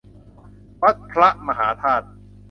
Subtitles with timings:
[0.81, 2.07] วัดพระมหาธาตุ